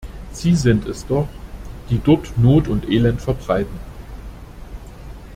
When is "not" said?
2.35-2.67